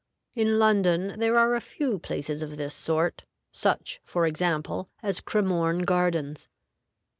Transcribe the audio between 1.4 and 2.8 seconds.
a few places of this